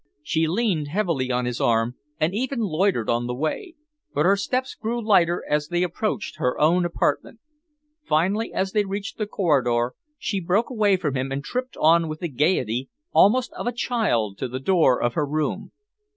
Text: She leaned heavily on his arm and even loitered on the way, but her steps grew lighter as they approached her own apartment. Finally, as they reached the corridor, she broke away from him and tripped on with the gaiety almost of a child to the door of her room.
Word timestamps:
She 0.23 0.47
leaned 0.47 0.87
heavily 0.87 1.29
on 1.31 1.45
his 1.45 1.61
arm 1.61 1.93
and 2.19 2.33
even 2.33 2.57
loitered 2.59 3.07
on 3.07 3.27
the 3.27 3.35
way, 3.35 3.75
but 4.15 4.25
her 4.25 4.35
steps 4.35 4.73
grew 4.73 4.99
lighter 4.99 5.43
as 5.47 5.67
they 5.67 5.83
approached 5.83 6.37
her 6.37 6.59
own 6.59 6.85
apartment. 6.85 7.39
Finally, 8.07 8.51
as 8.51 8.71
they 8.71 8.83
reached 8.83 9.19
the 9.19 9.27
corridor, 9.27 9.93
she 10.17 10.39
broke 10.39 10.71
away 10.71 10.97
from 10.97 11.15
him 11.15 11.31
and 11.31 11.43
tripped 11.43 11.77
on 11.77 12.07
with 12.07 12.19
the 12.19 12.29
gaiety 12.29 12.89
almost 13.11 13.53
of 13.53 13.67
a 13.67 13.71
child 13.71 14.39
to 14.39 14.47
the 14.47 14.59
door 14.59 14.99
of 14.99 15.13
her 15.13 15.23
room. 15.27 15.71